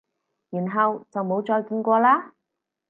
[0.49, 2.31] 然後就冇再見過喇？